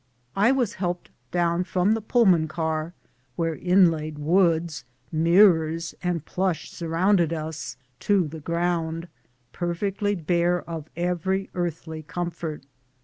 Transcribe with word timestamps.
I 0.35 0.51
was 0.51 0.73
helped 0.81 1.11
down 1.29 1.63
from 1.63 1.93
the 1.93 2.01
Pullman 2.01 2.47
car, 2.47 2.95
where 3.35 3.55
inlaid 3.55 4.17
woods, 4.17 4.83
mirrors, 5.11 5.93
and 6.01 6.25
plush 6.25 6.71
surrounded 6.71 7.31
us, 7.31 7.77
to 7.99 8.27
the 8.27 8.39
ground, 8.39 9.07
perfectly 9.53 10.15
bare 10.15 10.67
of 10.67 10.89
every 10.95 11.51
earthly 11.53 12.01
comfort. 12.01 12.65